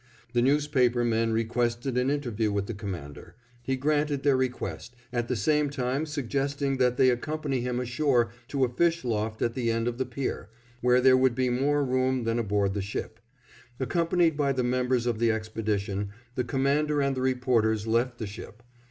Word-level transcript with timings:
The 0.33 0.41
newspaper 0.41 1.03
men 1.05 1.31
requested 1.31 1.95
an 1.95 2.09
interview 2.09 2.51
with 2.51 2.65
the 2.65 2.73
Commander. 2.73 3.35
He 3.61 3.75
granted 3.75 4.23
their 4.23 4.35
request, 4.35 4.95
at 5.13 5.27
the 5.27 5.35
same 5.35 5.69
time 5.69 6.07
suggesting 6.07 6.77
that 6.77 6.97
they 6.97 7.11
accompany 7.11 7.61
him 7.61 7.79
ashore 7.79 8.31
to 8.47 8.65
a 8.65 8.73
fish 8.75 9.05
loft 9.05 9.43
at 9.43 9.53
the 9.53 9.69
end 9.69 9.87
of 9.87 9.99
the 9.99 10.07
pier, 10.07 10.49
where 10.81 11.01
there 11.01 11.17
would 11.17 11.35
be 11.35 11.51
more 11.51 11.85
room 11.85 12.23
than 12.23 12.39
aboard 12.39 12.73
the 12.73 12.81
ship. 12.81 13.19
Accompanied 13.79 14.35
by 14.35 14.53
the 14.53 14.63
members 14.63 15.05
of 15.05 15.19
the 15.19 15.31
expedition, 15.31 16.09
the 16.33 16.43
Commander 16.43 16.99
and 16.99 17.15
the 17.15 17.21
reporters 17.21 17.85
left 17.85 18.17
the 18.17 18.25
ship. 18.25 18.63